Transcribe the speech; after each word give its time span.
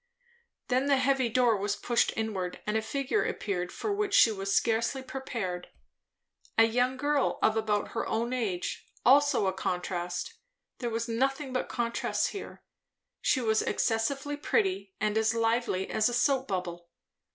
Then 0.69 0.87
the 0.87 0.97
heavy 0.97 1.29
door 1.29 1.55
was 1.55 1.75
pushed 1.75 2.11
inward 2.17 2.59
and 2.65 2.75
a 2.75 2.81
figure 2.81 3.23
appeared 3.23 3.71
for 3.71 3.93
which 3.93 4.15
she 4.15 4.31
was 4.31 4.51
scarcely 4.51 5.03
prepared. 5.03 5.67
A 6.57 6.63
young 6.63 6.97
girl 6.97 7.37
of 7.43 7.55
about 7.55 7.89
her 7.89 8.07
own 8.07 8.33
age, 8.33 8.87
also 9.05 9.45
a 9.45 9.53
contrast. 9.53 10.33
There 10.79 10.89
was 10.89 11.07
nothing 11.07 11.53
but 11.53 11.69
contrasts 11.69 12.29
here. 12.29 12.63
She 13.21 13.41
was 13.41 13.61
excessively 13.61 14.37
pretty, 14.37 14.95
and 14.99 15.19
as 15.19 15.35
lively 15.35 15.87
as 15.87 16.09
a 16.09 16.15
soap 16.15 16.47
bubble. 16.47 16.89